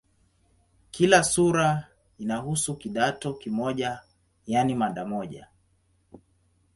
[0.91, 3.99] Kila sura inahusu "kidato" kimoja,
[4.47, 5.47] yaani mada moja.